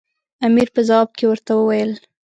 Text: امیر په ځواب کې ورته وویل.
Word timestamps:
امیر 0.45 0.67
په 0.75 0.81
ځواب 0.87 1.09
کې 1.17 1.25
ورته 1.27 1.51
وویل. 1.55 1.91